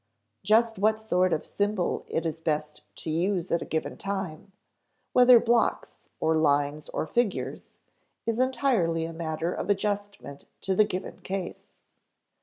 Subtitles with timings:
[0.41, 4.51] Just what sort of symbol it is best to use at a given time
[5.13, 7.75] whether blocks, or lines, or figures
[8.25, 11.75] is entirely a matter of adjustment to the given case.